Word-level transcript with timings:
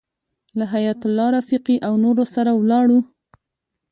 له 0.57 0.65
حیایت 0.73 1.01
الله 1.07 1.27
رفیقي 1.37 1.75
او 1.87 1.93
نورو 2.03 2.23
سره 2.35 2.51
ولاړو. 2.59 2.99